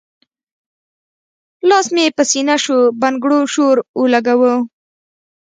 [1.69, 4.53] لاس مې پۀ سينه شو بنګړو شور اولګوو